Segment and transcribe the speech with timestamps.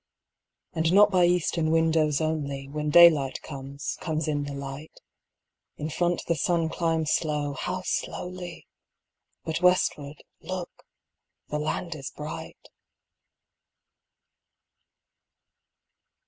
[0.73, 4.99] And not by eastern windows only, When daylight comes, comes in the light;
[5.77, 8.65] In front the sun climbs slow, how slowly!
[9.43, 10.71] But westward, look,
[11.49, 12.67] the land is bright!